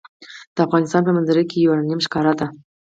[0.55, 2.47] د افغانستان په منظره کې یورانیم ښکاره ده.